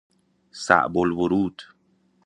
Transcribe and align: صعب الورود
صعب 0.51 0.97
الورود 0.97 1.61